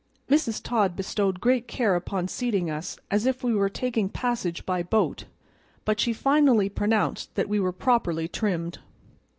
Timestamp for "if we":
3.27-3.53